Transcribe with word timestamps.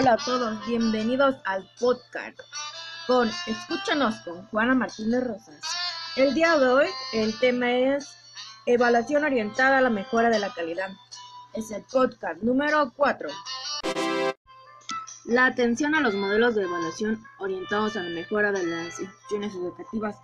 Hola 0.00 0.14
a 0.14 0.16
todos, 0.16 0.66
bienvenidos 0.66 1.36
al 1.44 1.68
podcast 1.78 2.40
con 3.06 3.30
Escúchanos 3.46 4.14
con 4.20 4.46
Juana 4.46 4.74
Martínez 4.74 5.22
Rosas. 5.22 5.60
El 6.16 6.32
día 6.32 6.56
de 6.56 6.68
hoy 6.68 6.86
el 7.12 7.38
tema 7.38 7.70
es 7.70 8.08
Evaluación 8.64 9.24
orientada 9.24 9.76
a 9.76 9.80
la 9.82 9.90
mejora 9.90 10.30
de 10.30 10.38
la 10.38 10.54
calidad. 10.54 10.88
Es 11.52 11.70
el 11.70 11.82
podcast 11.82 12.40
número 12.42 12.94
4. 12.96 13.28
La 15.26 15.44
atención 15.44 15.94
a 15.94 16.00
los 16.00 16.14
modelos 16.14 16.54
de 16.54 16.62
evaluación 16.62 17.22
orientados 17.38 17.94
a 17.96 18.02
la 18.02 18.08
mejora 18.08 18.52
de 18.52 18.64
las 18.64 18.98
instituciones 18.98 19.54
educativas 19.54 20.16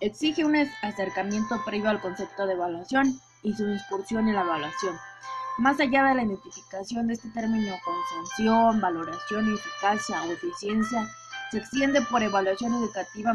exige 0.00 0.46
un 0.46 0.56
acercamiento 0.56 1.62
previo 1.66 1.90
al 1.90 2.00
concepto 2.00 2.46
de 2.46 2.54
evaluación 2.54 3.20
y 3.42 3.52
su 3.52 3.68
incursión 3.68 4.26
en 4.26 4.36
la 4.36 4.40
evaluación. 4.40 4.98
Más 5.58 5.80
allá 5.80 6.04
de 6.04 6.14
la 6.14 6.22
identificación 6.22 7.08
de 7.08 7.14
este 7.14 7.30
término 7.30 7.74
con 7.84 7.94
sanción, 8.14 8.80
valoración, 8.80 9.52
eficacia 9.52 10.22
o 10.22 10.30
eficiencia, 10.30 11.08
se 11.50 11.58
extiende 11.58 12.00
por 12.02 12.22
evaluación 12.22 12.74
educativa 12.74 13.34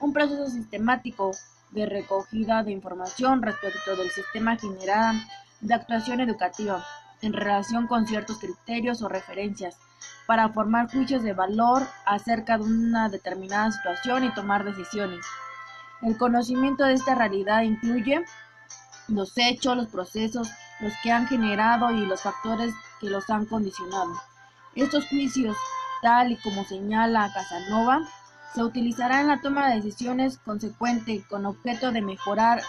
un 0.00 0.12
proceso 0.12 0.48
sistemático 0.48 1.30
de 1.70 1.86
recogida 1.86 2.64
de 2.64 2.72
información 2.72 3.40
respecto 3.40 3.94
del 3.94 4.10
sistema 4.10 4.56
general 4.56 5.16
de 5.60 5.74
actuación 5.74 6.20
educativa 6.20 6.84
en 7.22 7.34
relación 7.34 7.86
con 7.86 8.04
ciertos 8.04 8.38
criterios 8.38 9.00
o 9.02 9.08
referencias 9.08 9.76
para 10.26 10.48
formar 10.48 10.90
juicios 10.90 11.22
de 11.22 11.34
valor 11.34 11.86
acerca 12.04 12.58
de 12.58 12.64
una 12.64 13.08
determinada 13.08 13.70
situación 13.70 14.24
y 14.24 14.34
tomar 14.34 14.64
decisiones. 14.64 15.24
El 16.02 16.18
conocimiento 16.18 16.82
de 16.82 16.94
esta 16.94 17.14
realidad 17.14 17.62
incluye 17.62 18.24
los 19.06 19.38
hechos, 19.38 19.76
los 19.76 19.86
procesos, 19.86 20.50
los 20.80 20.92
que 21.02 21.12
han 21.12 21.26
generado 21.26 21.90
y 21.90 22.06
los 22.06 22.22
factores 22.22 22.74
que 23.00 23.10
los 23.10 23.28
han 23.30 23.46
condicionado. 23.46 24.20
Estos 24.74 25.06
juicios, 25.08 25.56
tal 26.02 26.32
y 26.32 26.36
como 26.36 26.64
señala 26.64 27.32
Casanova, 27.32 28.00
se 28.54 28.62
utilizarán 28.62 29.20
en 29.20 29.26
la 29.28 29.40
toma 29.40 29.68
de 29.68 29.76
decisiones 29.76 30.38
consecuente 30.38 31.24
con 31.28 31.46
objeto 31.46 31.92
de 31.92 32.02
mejorar 32.02 32.62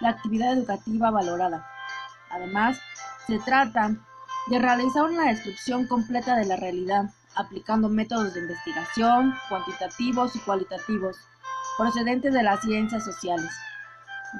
la 0.00 0.10
actividad 0.10 0.52
educativa 0.52 1.10
valorada. 1.10 1.66
Además, 2.30 2.80
se 3.26 3.38
trata 3.38 3.94
de 4.48 4.58
realizar 4.58 5.04
una 5.04 5.28
descripción 5.28 5.86
completa 5.86 6.36
de 6.36 6.46
la 6.46 6.56
realidad, 6.56 7.10
aplicando 7.34 7.88
métodos 7.88 8.34
de 8.34 8.40
investigación 8.40 9.34
cuantitativos 9.48 10.34
y 10.34 10.40
cualitativos 10.40 11.16
procedentes 11.76 12.32
de 12.32 12.42
las 12.42 12.60
ciencias 12.62 13.04
sociales. 13.04 13.50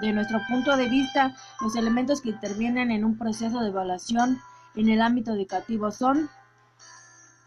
De 0.00 0.12
nuestro 0.12 0.38
punto 0.48 0.76
de 0.76 0.88
vista, 0.88 1.34
los 1.60 1.74
elementos 1.74 2.20
que 2.20 2.30
intervienen 2.30 2.90
en 2.90 3.04
un 3.04 3.16
proceso 3.16 3.60
de 3.60 3.68
evaluación 3.68 4.38
en 4.76 4.88
el 4.88 5.00
ámbito 5.00 5.32
educativo 5.32 5.90
son 5.90 6.28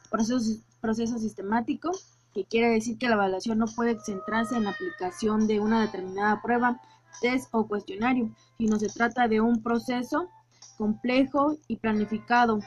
proceso, 0.09 0.59
proceso 0.81 1.17
sistemático, 1.19 1.91
que 2.33 2.45
quiere 2.45 2.69
decir 2.69 2.97
que 2.97 3.07
la 3.07 3.15
evaluación 3.15 3.59
no 3.59 3.67
puede 3.67 3.99
centrarse 3.99 4.55
en 4.55 4.63
la 4.63 4.71
aplicación 4.71 5.47
de 5.47 5.59
una 5.59 5.81
determinada 5.81 6.41
prueba, 6.41 6.81
test 7.21 7.47
o 7.51 7.67
cuestionario, 7.67 8.31
sino 8.57 8.79
se 8.79 8.89
trata 8.89 9.27
de 9.27 9.39
un 9.39 9.61
proceso 9.61 10.29
complejo 10.77 11.57
y 11.67 11.77
planificado 11.77 12.59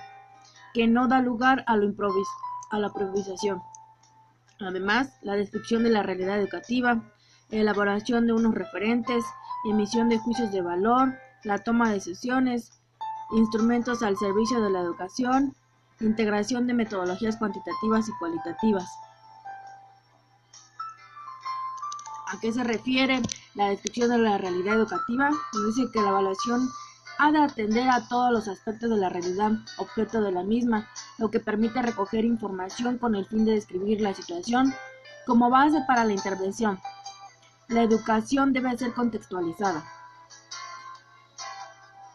que 0.72 0.86
no 0.86 1.08
da 1.08 1.20
lugar 1.20 1.64
a 1.66 1.76
la 1.76 1.84
improvisación. 1.84 3.60
Además, 4.60 5.12
la 5.22 5.34
descripción 5.34 5.82
de 5.82 5.90
la 5.90 6.02
realidad 6.02 6.38
educativa, 6.38 7.02
elaboración 7.60 8.26
de 8.26 8.32
unos 8.32 8.54
referentes, 8.54 9.24
emisión 9.68 10.08
de 10.08 10.18
juicios 10.18 10.52
de 10.52 10.62
valor, 10.62 11.14
la 11.44 11.58
toma 11.58 11.88
de 11.88 11.94
decisiones, 11.94 12.72
instrumentos 13.32 14.02
al 14.02 14.16
servicio 14.16 14.60
de 14.60 14.70
la 14.70 14.80
educación, 14.80 15.54
integración 16.00 16.66
de 16.66 16.74
metodologías 16.74 17.36
cuantitativas 17.36 18.08
y 18.08 18.12
cualitativas. 18.18 18.88
¿A 22.26 22.40
qué 22.40 22.52
se 22.52 22.64
refiere 22.64 23.22
la 23.54 23.68
descripción 23.68 24.10
de 24.10 24.18
la 24.18 24.38
realidad 24.38 24.74
educativa? 24.74 25.30
Nos 25.30 25.74
dice 25.74 25.90
que 25.92 26.00
la 26.00 26.08
evaluación 26.08 26.68
ha 27.18 27.30
de 27.30 27.38
atender 27.38 27.88
a 27.88 28.08
todos 28.08 28.32
los 28.32 28.48
aspectos 28.48 28.90
de 28.90 28.96
la 28.96 29.08
realidad 29.08 29.52
objeto 29.78 30.20
de 30.20 30.32
la 30.32 30.42
misma, 30.42 30.88
lo 31.18 31.30
que 31.30 31.38
permite 31.38 31.80
recoger 31.80 32.24
información 32.24 32.98
con 32.98 33.14
el 33.14 33.26
fin 33.26 33.44
de 33.44 33.52
describir 33.52 34.00
la 34.00 34.14
situación 34.14 34.74
como 35.26 35.48
base 35.48 35.80
para 35.86 36.04
la 36.04 36.12
intervención. 36.12 36.80
La 37.68 37.82
educación 37.82 38.52
debe 38.52 38.76
ser 38.76 38.92
contextualizada. 38.92 39.82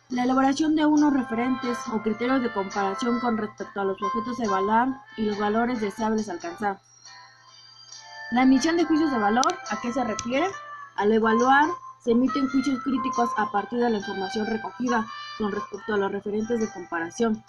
La 0.10 0.24
elaboración 0.24 0.76
de 0.76 0.86
unos 0.86 1.12
referentes 1.12 1.78
o 1.92 2.02
criterios 2.04 2.44
de 2.44 2.54
comparación 2.54 3.20
con 3.20 3.38
respecto 3.38 3.82
a 3.82 3.84
los 3.84 4.00
objetos 4.02 4.40
a 4.40 4.46
evaluar 4.46 5.02
y 5.18 5.24
los 5.24 5.40
valores 5.40 5.82
deseables 5.82 6.30
alcanzar. 6.30 6.80
La 8.32 8.44
emisión 8.44 8.78
de 8.78 8.86
juicios 8.86 9.12
de 9.12 9.18
valor, 9.18 9.58
¿a 9.72 9.82
qué 9.82 9.92
se 9.92 10.04
refiere? 10.04 10.48
Al 10.96 11.12
evaluar, 11.12 11.68
se 12.04 12.12
emiten 12.12 12.48
juicios 12.50 12.84
críticos 12.84 13.32
a 13.36 13.52
partir 13.52 13.80
de 13.80 13.90
la 13.90 13.98
información 13.98 14.46
recogida 14.46 15.08
con 15.40 15.52
respecto 15.52 15.96
a 15.96 15.98
los 15.98 16.12
referentes 16.12 16.60
de 16.60 16.72
comparación. 16.72 17.44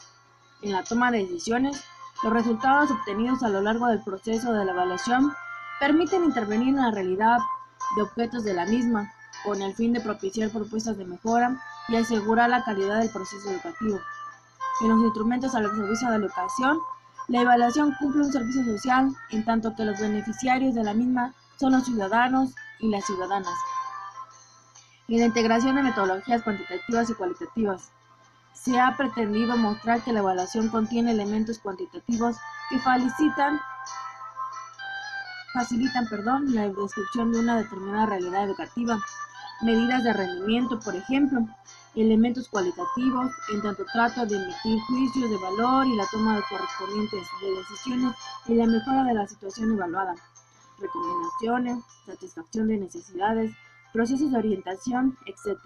En 0.63 0.73
la 0.73 0.85
toma 0.85 1.11
de 1.11 1.19
decisiones, 1.19 1.85
los 2.23 2.33
resultados 2.33 2.91
obtenidos 2.91 3.43
a 3.43 3.51
lo 3.51 3.61
largo 3.61 3.89
del 3.89 4.03
proceso 4.03 4.55
de 4.55 4.65
la 4.65 4.73
evaluación 4.73 5.35
permiten 5.79 6.25
intervenir 6.25 6.69
en 6.69 6.83
la 6.83 6.91
realidad 6.91 7.39
de 7.97 8.03
objetos 8.03 8.45
de 8.45 8.55
la 8.55 8.67
misma, 8.67 9.13
con 9.45 9.63
el 9.63 9.75
fin 9.75 9.93
de 9.93 10.01
propiciar 10.01 10.51
propuestas 10.51 10.97
de 10.97 11.05
mejora 11.05 11.61
y 11.89 11.97
asegurar 11.97 12.51
la 12.51 12.65
calidad 12.65 13.01
del 13.01 13.11
proceso 13.11 13.51
educativo. 13.51 13.99
En 14.83 14.89
los 14.89 15.03
instrumentos 15.03 15.55
al 15.55 15.71
servicio 15.71 16.11
de 16.11 16.19
la 16.19 16.25
educación, 16.25 16.79
la 17.29 17.43
evaluación 17.43 17.95
cumple 17.99 18.23
un 18.23 18.33
servicio 18.33 18.65
social, 18.65 19.15
en 19.31 19.45
tanto 19.45 19.75
que 19.75 19.85
los 19.85 20.01
beneficiarios 20.01 20.75
de 20.75 20.85
la 20.85 20.95
misma 20.95 21.35
son 21.59 21.73
los 21.73 21.85
ciudadanos 21.85 22.55
y 22.81 22.89
las 22.89 23.05
ciudadanas. 23.05 23.55
En 25.09 25.21
la 25.21 25.27
integración 25.27 25.77
de 25.77 25.83
metodologías 25.83 26.43
cuantitativas 26.43 27.11
y 27.11 27.15
cualitativas, 27.15 27.91
se 28.53 28.79
ha 28.79 28.97
pretendido 28.97 29.57
mostrar 29.57 30.03
que 30.03 30.13
la 30.13 30.21
evaluación 30.21 30.69
contiene 30.69 31.13
elementos 31.13 31.59
cuantitativos 31.59 32.37
que 32.69 32.79
felicitan 32.79 33.61
facilitan 35.53 36.09
perdón, 36.09 36.55
la 36.55 36.69
descripción 36.69 37.33
de 37.33 37.41
una 37.41 37.59
determinada 37.59 38.07
realidad 38.07 38.45
educativa, 38.45 38.99
medidas 39.63 40.05
de 40.05 40.13
rendimiento, 40.13 40.79
por 40.81 40.95
ejemplo, 40.95 41.47
elementos 41.95 42.49
cualitativos, 42.49 43.33
en 43.53 43.63
tanto 43.63 43.85
trato 43.93 44.25
de 44.27 44.37
emitir 44.37 44.81
juicios 44.89 45.31
de 45.31 45.37
valor 45.39 45.87
y 45.87 45.97
la 45.97 46.07
toma 46.11 46.37
de 46.37 46.43
correspondientes 46.49 47.21
de 47.41 47.57
decisiones 47.57 48.15
y 48.47 48.55
la 48.55 48.67
mejora 48.67 49.05
de 49.05 49.15
la 49.15 49.27
situación 49.27 49.73
evaluada, 49.73 50.15
recomendaciones, 50.79 51.85
satisfacción 52.07 52.69
de 52.69 52.79
necesidades, 52.79 53.53
procesos 53.93 54.31
de 54.31 54.39
orientación, 54.39 55.17
etc., 55.27 55.59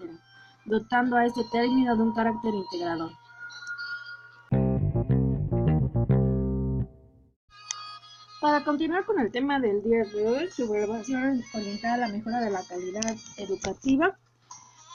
dotando 0.65 1.15
a 1.15 1.25
este 1.25 1.43
término 1.51 1.95
de 1.95 2.01
un 2.01 2.13
carácter 2.13 2.53
integrador. 2.53 3.11
Para 8.45 8.63
continuar 8.63 9.05
con 9.05 9.19
el 9.19 9.31
tema 9.31 9.59
del 9.59 9.81
día 9.81 10.03
de 10.03 10.27
hoy, 10.27 10.51
su 10.51 10.71
evaluación 10.71 11.43
orientada 11.51 11.95
a 11.95 11.97
la 11.97 12.09
mejora 12.09 12.41
de 12.41 12.51
la 12.51 12.61
calidad 12.63 13.17
educativa, 13.37 14.19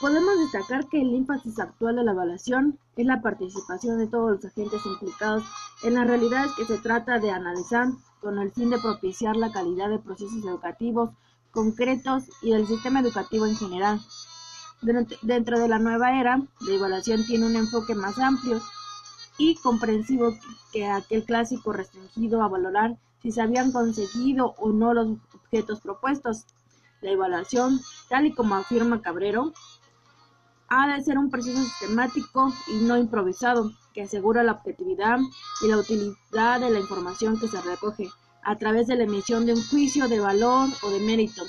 podemos 0.00 0.38
destacar 0.38 0.86
que 0.86 1.02
el 1.02 1.12
énfasis 1.12 1.58
actual 1.58 1.96
de 1.96 2.04
la 2.04 2.12
evaluación 2.12 2.78
es 2.96 3.06
la 3.06 3.20
participación 3.20 3.98
de 3.98 4.06
todos 4.06 4.30
los 4.30 4.44
agentes 4.44 4.86
implicados 4.86 5.42
en 5.82 5.94
las 5.94 6.06
realidades 6.06 6.52
que 6.52 6.64
se 6.64 6.78
trata 6.78 7.18
de 7.18 7.32
analizar 7.32 7.88
con 8.20 8.38
el 8.38 8.52
fin 8.52 8.70
de 8.70 8.78
propiciar 8.78 9.34
la 9.34 9.50
calidad 9.50 9.90
de 9.90 9.98
procesos 9.98 10.44
educativos 10.44 11.10
concretos 11.50 12.30
y 12.42 12.52
del 12.52 12.68
sistema 12.68 13.00
educativo 13.00 13.46
en 13.46 13.56
general. 13.56 14.00
Dentro 15.22 15.58
de 15.58 15.66
la 15.66 15.80
nueva 15.80 16.20
era, 16.20 16.36
la 16.36 16.72
evaluación 16.72 17.26
tiene 17.26 17.46
un 17.46 17.56
enfoque 17.56 17.96
más 17.96 18.16
amplio 18.20 18.60
y 19.38 19.56
comprensivo 19.56 20.38
que 20.72 20.86
aquel 20.86 21.24
clásico 21.24 21.72
restringido 21.72 22.44
a 22.44 22.48
valorar 22.48 22.96
si 23.22 23.32
se 23.32 23.42
habían 23.42 23.72
conseguido 23.72 24.54
o 24.58 24.70
no 24.70 24.94
los 24.94 25.18
objetos 25.34 25.80
propuestos. 25.80 26.46
La 27.00 27.10
evaluación, 27.10 27.80
tal 28.08 28.26
y 28.26 28.34
como 28.34 28.54
afirma 28.54 29.00
Cabrero, 29.00 29.52
ha 30.68 30.94
de 30.94 31.02
ser 31.02 31.18
un 31.18 31.30
proceso 31.30 31.62
sistemático 31.62 32.52
y 32.68 32.84
no 32.84 32.96
improvisado, 32.96 33.72
que 33.92 34.02
asegura 34.02 34.44
la 34.44 34.52
objetividad 34.52 35.18
y 35.62 35.68
la 35.68 35.78
utilidad 35.78 36.60
de 36.60 36.70
la 36.70 36.78
información 36.78 37.38
que 37.40 37.48
se 37.48 37.60
recoge 37.60 38.08
a 38.42 38.56
través 38.56 38.86
de 38.86 38.96
la 38.96 39.04
emisión 39.04 39.46
de 39.46 39.54
un 39.54 39.62
juicio 39.62 40.08
de 40.08 40.20
valor 40.20 40.68
o 40.82 40.90
de 40.90 41.00
mérito, 41.00 41.42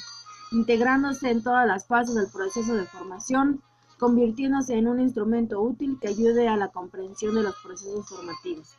integrándose 0.52 1.30
en 1.30 1.44
todas 1.44 1.68
las 1.68 1.86
fases 1.86 2.16
del 2.16 2.32
proceso 2.32 2.74
de 2.74 2.86
formación, 2.86 3.62
convirtiéndose 4.00 4.74
en 4.74 4.88
un 4.88 5.00
instrumento 5.00 5.62
útil 5.62 6.00
que 6.02 6.08
ayude 6.08 6.48
a 6.48 6.58
la 6.58 6.70
comprensión 6.70 7.36
de 7.36 7.44
los 7.44 7.56
procesos 7.62 8.10
formativos. 8.10 8.76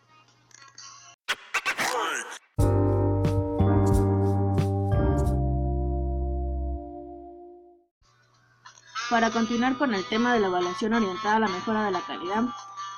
Para 9.13 9.31
continuar 9.31 9.77
con 9.77 9.93
el 9.93 10.03
tema 10.07 10.33
de 10.33 10.41
la 10.41 10.47
evaluación 10.47 10.95
orientada 10.95 11.37
a 11.37 11.41
la 11.41 11.49
mejora 11.49 11.85
de 11.85 11.91
la 11.91 12.01
calidad, 12.01 12.45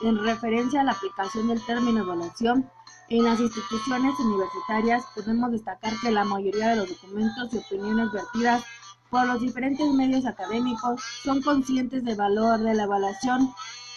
en 0.00 0.16
referencia 0.22 0.80
a 0.80 0.84
la 0.84 0.92
aplicación 0.92 1.48
del 1.48 1.60
término 1.66 2.02
evaluación, 2.04 2.70
En 3.08 3.24
las 3.24 3.40
instituciones 3.40 4.16
universitarias 4.20 5.04
podemos 5.12 5.50
destacar 5.50 5.92
que 6.00 6.12
la 6.12 6.24
mayoría 6.24 6.68
de 6.68 6.76
los 6.76 6.88
documentos 6.88 7.52
y 7.52 7.58
opiniones 7.58 8.12
vertidas 8.12 8.62
por 9.10 9.26
los 9.26 9.40
diferentes 9.40 9.84
medios 9.92 10.24
académicos 10.24 11.02
son 11.24 11.42
conscientes 11.42 12.04
del 12.04 12.16
valor 12.16 12.60
de 12.60 12.74
la 12.74 12.84
evaluación 12.84 13.52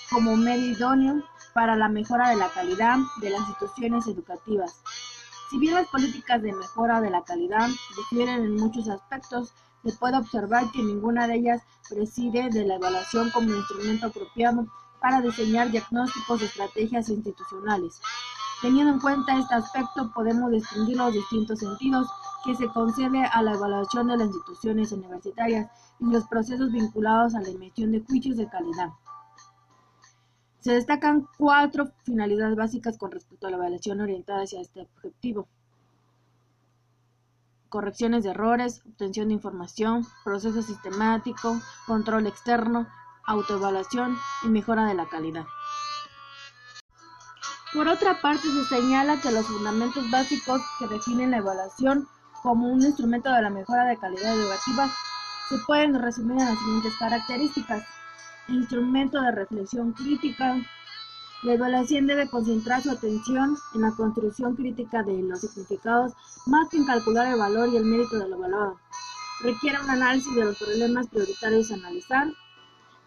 como 0.09 0.35
medio 0.35 0.71
idóneo 0.71 1.23
para 1.53 1.75
la 1.75 1.87
mejora 1.87 2.31
de 2.31 2.37
la 2.37 2.49
calidad 2.49 2.97
de 3.21 3.29
las 3.29 3.41
instituciones 3.41 4.07
educativas. 4.07 4.81
Si 5.51 5.59
bien 5.59 5.75
las 5.75 5.87
políticas 5.89 6.41
de 6.41 6.51
mejora 6.51 6.99
de 6.99 7.11
la 7.11 7.21
calidad 7.21 7.69
difieren 7.95 8.43
en 8.43 8.55
muchos 8.55 8.89
aspectos, 8.89 9.53
se 9.87 9.97
puede 9.97 10.17
observar 10.17 10.69
que 10.71 10.83
ninguna 10.83 11.27
de 11.27 11.35
ellas 11.35 11.61
preside 11.89 12.49
de 12.49 12.65
la 12.65 12.75
evaluación 12.75 13.29
como 13.31 13.55
instrumento 13.55 14.07
apropiado 14.07 14.67
para 14.99 15.21
diseñar 15.21 15.71
diagnósticos, 15.71 16.41
estrategias 16.41 17.07
institucionales. 17.07 18.01
Teniendo 18.61 18.91
en 18.93 18.99
cuenta 18.99 19.37
este 19.37 19.55
aspecto, 19.55 20.11
podemos 20.13 20.51
distinguir 20.51 20.97
los 20.97 21.13
distintos 21.13 21.59
sentidos 21.59 22.07
que 22.43 22.55
se 22.55 22.67
concede 22.67 23.23
a 23.23 23.41
la 23.41 23.53
evaluación 23.53 24.07
de 24.07 24.17
las 24.17 24.27
instituciones 24.27 24.91
universitarias 24.91 25.71
y 25.99 26.05
los 26.05 26.27
procesos 26.27 26.71
vinculados 26.71 27.35
a 27.35 27.41
la 27.41 27.49
emisión 27.49 27.91
de 27.91 28.01
juicios 28.01 28.35
de 28.35 28.49
calidad. 28.49 28.89
Se 30.59 30.73
destacan 30.73 31.27
cuatro 31.37 31.91
finalidades 32.03 32.57
básicas 32.57 32.97
con 32.97 33.11
respecto 33.11 33.47
a 33.47 33.51
la 33.51 33.57
evaluación 33.57 34.01
orientada 34.01 34.41
hacia 34.41 34.59
este 34.59 34.81
objetivo. 34.81 35.47
Correcciones 37.69 38.23
de 38.23 38.31
errores, 38.31 38.81
obtención 38.85 39.27
de 39.27 39.35
información, 39.35 40.05
proceso 40.23 40.61
sistemático, 40.61 41.59
control 41.85 42.27
externo, 42.27 42.87
autoevaluación 43.25 44.17
y 44.43 44.47
mejora 44.47 44.85
de 44.85 44.93
la 44.93 45.07
calidad. 45.07 45.45
Por 47.73 47.87
otra 47.89 48.21
parte, 48.21 48.47
se 48.47 48.75
señala 48.75 49.19
que 49.19 49.31
los 49.31 49.45
fundamentos 49.45 50.09
básicos 50.09 50.61
que 50.79 50.87
definen 50.87 51.31
la 51.31 51.37
evaluación 51.37 52.07
como 52.41 52.71
un 52.71 52.81
instrumento 52.81 53.29
de 53.31 53.41
la 53.41 53.49
mejora 53.49 53.85
de 53.85 53.97
calidad 53.97 54.33
educativa 54.33 54.89
se 55.49 55.57
pueden 55.59 56.01
resumir 56.01 56.39
en 56.39 56.45
las 56.45 56.59
siguientes 56.59 56.93
características. 56.97 57.85
Instrumento 58.47 59.21
de 59.21 59.31
reflexión 59.31 59.91
crítica. 59.91 60.55
La 61.43 61.53
evaluación 61.53 62.07
debe 62.07 62.29
concentrar 62.29 62.81
su 62.81 62.91
atención 62.91 63.55
en 63.75 63.81
la 63.81 63.91
construcción 63.91 64.55
crítica 64.55 65.03
de 65.03 65.21
los 65.21 65.41
significados 65.41 66.13
más 66.45 66.67
que 66.69 66.77
en 66.77 66.85
calcular 66.85 67.27
el 67.27 67.39
valor 67.39 67.69
y 67.69 67.77
el 67.77 67.85
mérito 67.85 68.17
del 68.17 68.33
evaluado. 68.33 68.77
Requiere 69.41 69.79
un 69.79 69.89
análisis 69.89 70.33
de 70.35 70.45
los 70.45 70.57
problemas 70.57 71.07
prioritarios 71.07 71.71
a 71.71 71.75
analizar 71.75 72.27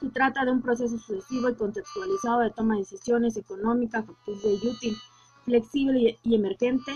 se 0.00 0.08
trata 0.08 0.46
de 0.46 0.52
un 0.52 0.62
proceso 0.62 0.96
sucesivo 0.96 1.50
y 1.50 1.54
contextualizado 1.54 2.40
de 2.40 2.50
toma 2.50 2.74
de 2.74 2.80
decisiones 2.80 3.36
económica, 3.36 4.02
factible 4.02 4.54
y 4.54 4.68
útil, 4.68 4.96
flexible 5.44 6.18
y 6.22 6.34
emergente. 6.34 6.92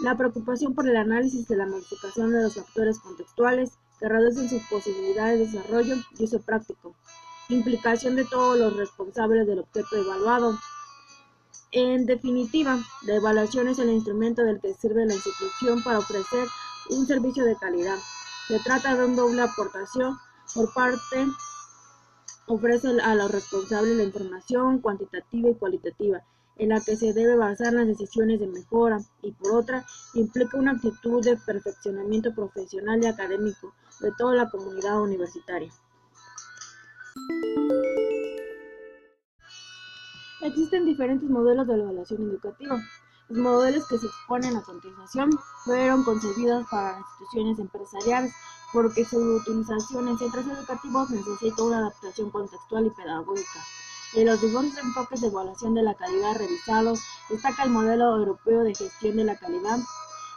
La 0.00 0.16
preocupación 0.16 0.74
por 0.74 0.88
el 0.88 0.96
análisis 0.96 1.46
de 1.48 1.56
la 1.56 1.66
modificación 1.66 2.32
de 2.32 2.44
los 2.44 2.54
factores 2.54 2.98
contextuales 3.00 3.72
que 3.98 4.08
reducen 4.08 4.48
sus 4.48 4.62
posibilidades 4.70 5.38
de 5.38 5.58
desarrollo 5.58 5.96
y 6.18 6.24
uso 6.24 6.40
práctico. 6.40 6.94
Implicación 7.50 8.14
de 8.14 8.24
todos 8.24 8.58
los 8.58 8.76
responsables 8.76 9.46
del 9.46 9.58
objeto 9.58 9.96
evaluado. 9.96 10.56
En 11.72 12.06
definitiva, 12.06 12.78
la 13.02 13.16
evaluación 13.16 13.66
es 13.66 13.78
el 13.80 13.90
instrumento 13.90 14.42
del 14.42 14.60
que 14.60 14.72
sirve 14.74 15.04
la 15.04 15.14
institución 15.14 15.82
para 15.82 15.98
ofrecer 15.98 16.46
un 16.90 17.06
servicio 17.06 17.44
de 17.44 17.56
calidad. 17.56 17.98
Se 18.46 18.60
trata 18.60 18.96
de 18.96 19.04
una 19.04 19.16
doble 19.16 19.42
aportación 19.42 20.16
por 20.54 20.72
parte 20.72 21.26
ofrece 22.46 23.00
a 23.00 23.14
los 23.14 23.30
responsables 23.30 23.96
la 23.96 24.02
información 24.04 24.80
cuantitativa 24.80 25.50
y 25.50 25.54
cualitativa 25.54 26.22
en 26.56 26.70
la 26.70 26.80
que 26.80 26.96
se 26.96 27.12
debe 27.12 27.36
basar 27.36 27.72
las 27.72 27.86
decisiones 27.86 28.38
de 28.38 28.46
mejora 28.46 29.00
y 29.22 29.32
por 29.32 29.56
otra 29.56 29.84
implica 30.14 30.58
una 30.58 30.72
actitud 30.72 31.24
de 31.24 31.36
perfeccionamiento 31.36 32.34
profesional 32.34 33.02
y 33.02 33.06
académico 33.06 33.72
de 34.00 34.12
toda 34.18 34.34
la 34.34 34.50
comunidad 34.50 35.00
universitaria. 35.00 35.72
Existen 40.50 40.84
diferentes 40.84 41.30
modelos 41.30 41.64
de 41.68 41.74
evaluación 41.74 42.22
educativa. 42.22 42.76
Los 43.28 43.38
modelos 43.38 43.86
que 43.86 43.98
se 43.98 44.06
exponen 44.06 44.56
a 44.56 44.62
continuación 44.62 45.30
fueron 45.64 46.02
concebidos 46.02 46.66
para 46.68 46.98
instituciones 46.98 47.60
empresariales 47.60 48.34
porque 48.72 49.04
su 49.04 49.16
utilización 49.20 50.08
en 50.08 50.18
centros 50.18 50.44
educativos 50.48 51.08
necesita 51.10 51.62
una 51.62 51.78
adaptación 51.78 52.30
contextual 52.30 52.84
y 52.86 52.90
pedagógica. 52.90 53.60
De 54.12 54.24
los 54.24 54.40
diversos 54.40 54.76
enfoques 54.78 55.20
de 55.20 55.28
evaluación 55.28 55.74
de 55.74 55.84
la 55.84 55.94
calidad 55.94 56.36
revisados, 56.36 56.98
destaca 57.28 57.62
el 57.62 57.70
modelo 57.70 58.16
europeo 58.16 58.64
de 58.64 58.74
gestión 58.74 59.18
de 59.18 59.24
la 59.24 59.38
calidad, 59.38 59.78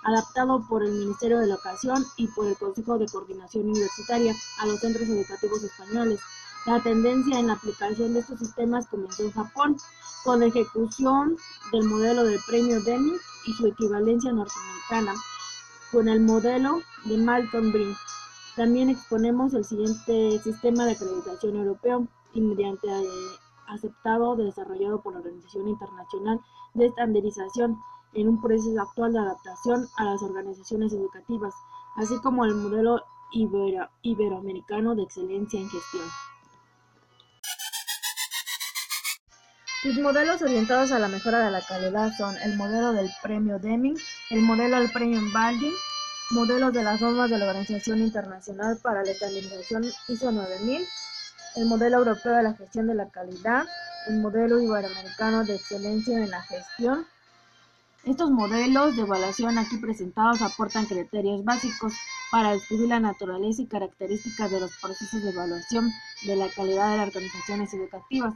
adaptado 0.04 0.64
por 0.70 0.84
el 0.84 0.92
Ministerio 0.92 1.40
de 1.40 1.46
Educación 1.46 2.06
y 2.18 2.28
por 2.28 2.46
el 2.46 2.56
Consejo 2.56 3.00
de 3.00 3.08
Coordinación 3.08 3.68
Universitaria 3.68 4.36
a 4.60 4.68
los 4.68 4.80
centros 4.80 5.10
educativos 5.10 5.64
españoles. 5.64 6.20
La 6.66 6.80
tendencia 6.82 7.40
en 7.40 7.48
la 7.48 7.54
aplicación 7.54 8.14
de 8.14 8.22
estos 8.22 8.40
sistemas 8.40 8.88
comenzó 8.88 9.24
en 9.24 9.34
Japón, 9.34 9.78
con 10.24 10.40
la 10.40 10.46
ejecución 10.46 11.36
del 11.74 11.84
modelo 11.84 12.24
del 12.24 12.40
premio 12.48 12.82
Deming 12.82 13.20
y 13.46 13.54
su 13.54 13.68
equivalencia 13.68 14.32
norteamericana, 14.32 15.14
con 15.92 16.08
el 16.08 16.22
modelo 16.22 16.80
de 17.04 17.18
Malcolm 17.18 17.74
Brink. 17.74 17.98
También 18.56 18.90
exponemos 18.90 19.54
el 19.54 19.66
siguiente 19.66 20.40
sistema 20.40 20.86
de 20.86 20.94
acreditación 20.94 21.58
europeo 21.58 22.08
y 22.34 22.40
mediante 22.40 22.88
eh, 22.88 23.08
aceptado 23.68 24.38
desarrollado 24.38 25.02
por 25.02 25.14
la 25.14 25.20
Organización 25.20 25.68
Internacional 25.68 26.40
de 26.76 26.86
Estandarización 26.86 27.78
en 28.14 28.30
un 28.30 28.42
proceso 28.42 28.82
actual 28.82 29.12
de 29.12 29.20
adaptación 29.20 29.86
a 29.98 30.06
las 30.06 30.22
organizaciones 30.22 30.94
educativas, 30.94 31.54
así 31.98 32.18
como 32.22 32.46
el 32.46 32.56
modelo 32.56 33.04
iberoamericano 33.34 34.96
de 34.96 35.04
excelencia 35.04 35.60
en 35.60 35.70
gestión. 35.70 36.06
Los 39.84 40.00
modelos 40.00 40.42
orientados 40.42 40.94
a 40.94 41.00
la 41.00 41.10
mejora 41.10 41.40
de 41.40 41.52
la 41.52 41.62
calidad 41.62 42.14
son 42.18 42.38
el 42.38 42.56
modelo 42.56 42.94
del 42.94 43.12
premio 43.22 43.60
Deming, 43.60 43.98
el 44.30 44.42
modelo 44.42 44.80
del 44.80 44.90
premio 44.90 45.20
Baldwin, 45.34 45.74
Modelos 46.32 46.72
de 46.74 46.84
las 46.84 47.02
normas 47.02 47.30
de 47.30 47.38
la 47.38 47.46
Organización 47.46 48.00
Internacional 48.00 48.80
para 48.82 49.04
la 49.04 49.12
Estandarización 49.12 49.84
ISO 50.08 50.32
9000, 50.32 50.88
el 51.58 51.66
Modelo 51.66 51.98
Europeo 51.98 52.34
de 52.34 52.44
la 52.44 52.54
Gestión 52.54 52.88
de 52.88 52.96
la 52.96 53.10
Calidad, 53.10 53.66
el 54.08 54.20
Modelo 54.20 54.60
Iberoamericano 54.60 55.44
de 55.44 55.56
Excelencia 55.56 56.18
en 56.18 56.32
la 56.32 56.42
Gestión. 56.44 57.06
Estos 58.06 58.32
modelos 58.32 58.96
de 58.96 59.02
evaluación 59.02 59.58
aquí 59.58 59.78
presentados 59.78 60.42
aportan 60.42 60.86
criterios 60.86 61.44
básicos 61.44 61.94
para 62.32 62.54
describir 62.54 62.88
la 62.88 63.00
naturaleza 63.02 63.62
y 63.62 63.68
características 63.68 64.50
de 64.50 64.62
los 64.62 64.72
procesos 64.82 65.22
de 65.22 65.30
evaluación 65.30 65.92
de 66.26 66.36
la 66.38 66.48
calidad 66.50 66.92
de 66.92 66.98
las 66.98 67.08
organizaciones 67.08 67.74
educativas. 67.74 68.34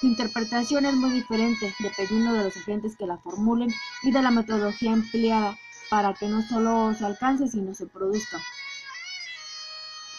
Su 0.00 0.06
interpretación 0.06 0.86
es 0.86 0.94
muy 0.94 1.10
diferente 1.10 1.74
dependiendo 1.78 2.32
de 2.32 2.44
los 2.44 2.56
agentes 2.56 2.96
que 2.96 3.06
la 3.06 3.18
formulen 3.18 3.70
y 4.02 4.10
de 4.10 4.22
la 4.22 4.30
metodología 4.30 4.92
empleada 4.92 5.58
para 5.90 6.14
que 6.14 6.26
no 6.26 6.40
solo 6.40 6.94
se 6.94 7.04
alcance, 7.04 7.48
sino 7.48 7.74
se 7.74 7.86
produzca. 7.86 8.38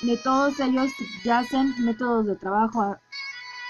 De 0.04 0.18
todos 0.18 0.60
ellos 0.60 0.92
subyacen 0.94 1.74
métodos 1.84 2.28
de 2.28 2.36
trabajo 2.36 2.96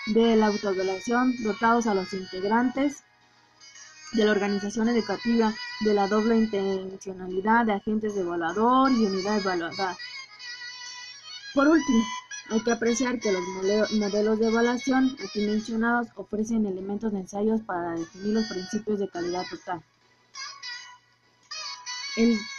de 0.08 0.36
la 0.36 0.48
autoevaluación 0.48 1.36
dotados 1.44 1.88
a 1.88 1.94
los 1.94 2.12
integrantes 2.12 3.04
de 4.14 4.26
la 4.26 4.32
organización 4.32 4.90
educativa 4.90 5.54
de 5.80 5.94
la 5.94 6.08
doble 6.08 6.36
intencionalidad 6.36 7.66
de 7.66 7.74
agentes 7.74 8.16
de 8.16 8.22
evaluador 8.22 8.92
y 8.92 9.06
unidad 9.06 9.38
evaluada. 9.38 9.98
Por 11.54 11.68
último, 11.70 12.04
hay 12.52 12.62
que 12.62 12.72
apreciar 12.72 13.20
que 13.20 13.32
los 13.32 13.48
modelos 13.48 14.40
de 14.40 14.48
evaluación 14.48 15.18
aquí 15.24 15.42
mencionados 15.42 16.08
ofrecen 16.16 16.66
elementos 16.66 17.14
necesarios 17.14 17.62
para 17.62 17.96
definir 17.96 18.36
los 18.36 18.46
principios 18.48 19.00
de 19.00 19.08
calidad 19.08 19.46
total 19.50 19.82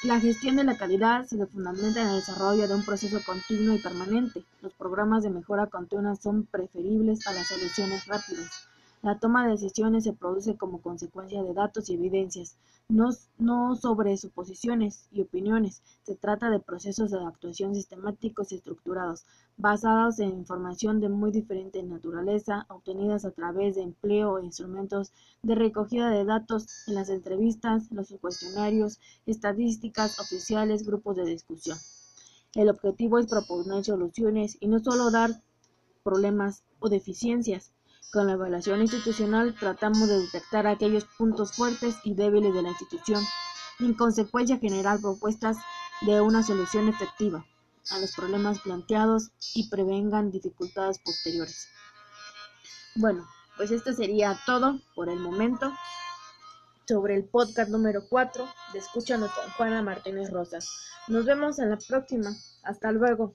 la 0.05 0.19
gestión 0.19 0.57
de 0.57 0.65
la 0.65 0.79
calidad 0.79 1.27
se 1.27 1.47
fundamenta 1.47 2.01
en 2.01 2.09
el 2.09 2.17
desarrollo 2.17 2.67
de 2.67 2.75
un 2.75 2.85
proceso 2.85 3.21
continuo 3.25 3.75
y 3.75 3.79
permanente. 3.79 4.45
Los 4.63 4.73
programas 4.73 5.23
de 5.23 5.31
mejora 5.31 5.67
continua 5.67 6.17
son 6.17 6.47
preferibles 6.47 7.27
a 7.27 7.33
las 7.33 7.49
soluciones 7.49 8.07
rápidas. 8.07 8.72
La 9.03 9.19
toma 9.19 9.45
de 9.45 9.51
decisiones 9.51 10.05
se 10.05 10.13
produce 10.13 10.57
como 10.57 10.81
consecuencia 10.81 11.43
de 11.43 11.53
datos 11.55 11.89
y 11.89 11.95
evidencias, 11.95 12.57
no, 12.89 13.11
no 13.37 13.75
sobre 13.75 14.17
suposiciones 14.17 15.09
y 15.11 15.23
opiniones. 15.23 15.83
Se 16.05 16.15
trata 16.15 16.51
de 16.51 16.61
procesos 16.61 17.11
de 17.11 17.19
actuación 17.19 17.75
sistemáticos 17.75 18.53
y 18.53 18.55
estructurados, 18.55 19.25
basados 19.57 20.21
en 20.21 20.29
información 20.29 21.01
de 21.01 21.09
muy 21.09 21.33
diferente 21.33 21.83
naturaleza, 21.83 22.65
obtenidas 22.69 23.25
a 23.25 23.33
través 23.33 23.75
de 23.75 23.83
empleo 23.83 24.37
de 24.37 24.45
instrumentos 24.45 25.11
de 25.43 25.57
recogida 25.57 26.09
de 26.09 26.25
datos 26.25 26.87
en 26.87 26.95
las 26.95 27.09
entrevistas, 27.09 27.91
los 27.91 28.15
cuestionarios, 28.21 29.01
estadísticas 29.27 30.21
oficiales, 30.21 30.87
grupos 30.87 31.17
de 31.17 31.25
discusión. 31.25 31.77
El 32.55 32.69
objetivo 32.69 33.19
es 33.19 33.27
proponer 33.27 33.83
soluciones 33.83 34.59
y 34.61 34.69
no 34.69 34.79
solo 34.79 35.11
dar 35.11 35.43
problemas 36.05 36.63
o 36.79 36.89
deficiencias 36.89 37.73
Con 38.13 38.27
la 38.27 38.35
evaluación 38.35 38.83
institucional 38.83 39.55
tratamos 39.59 40.07
de 40.07 40.19
detectar 40.19 40.67
aquellos 40.67 41.07
puntos 41.17 41.53
fuertes 41.53 41.97
y 42.05 42.15
débiles 42.15 42.53
de 42.53 42.61
la 42.61 42.69
institución 42.69 43.25
y 43.79 43.87
en 43.87 43.95
consecuencia 43.95 44.59
generar 44.59 45.01
propuestas 45.01 45.57
de 46.03 46.21
una 46.21 46.43
solución 46.43 46.89
efectiva 46.89 47.47
a 47.91 47.99
los 47.99 48.15
problemas 48.15 48.61
planteados 48.61 49.31
y 49.55 49.71
prevengan 49.71 50.31
dificultades 50.31 50.99
posteriores. 50.99 51.69
Bueno, 52.97 53.27
pues 53.57 53.71
esto 53.71 53.95
sería 53.95 54.39
todo 54.45 54.79
por 54.95 55.09
el 55.09 55.19
momento 55.19 55.73
sobre 56.87 57.15
el 57.17 57.25
podcast 57.25 57.71
número 57.71 58.03
4 58.11 58.47
de 58.75 58.79
Escúchanos 58.79 59.31
con 59.31 59.51
Juana 59.53 59.81
Martínez 59.81 60.31
Rosas. 60.31 60.69
Nos 61.09 61.25
vemos 61.25 61.59
en 61.59 61.71
la 61.71 61.79
próxima. 61.79 62.37
Hasta 62.63 62.93
luego. 62.93 63.35